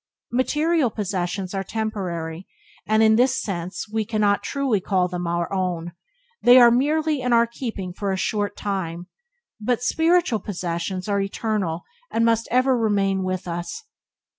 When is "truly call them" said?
4.41-5.27